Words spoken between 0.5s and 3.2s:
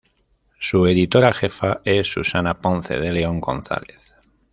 Su editora jefa es Susana Ponce de